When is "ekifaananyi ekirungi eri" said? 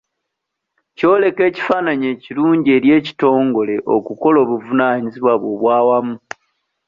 1.49-2.89